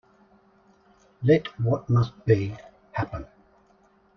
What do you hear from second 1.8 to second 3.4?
must be, happen.